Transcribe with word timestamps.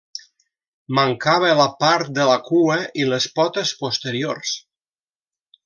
Mancava 0.99 1.51
la 1.59 1.67
part 1.83 2.09
de 2.17 2.25
la 2.31 2.39
cua 2.49 2.79
i 3.03 3.07
les 3.13 3.29
potes 3.37 3.75
posteriors. 3.85 4.59